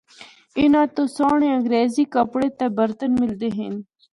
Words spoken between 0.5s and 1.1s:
اناں تو